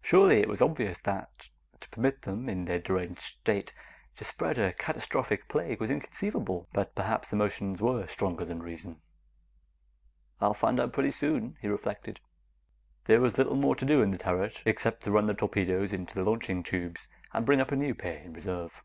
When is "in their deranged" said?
2.48-3.20